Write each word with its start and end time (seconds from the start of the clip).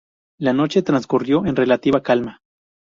La 0.39 0.51
noche 0.51 0.81
transcurrió 0.81 1.45
en 1.45 1.55
relativa 1.55 2.01
calma. 2.01 2.41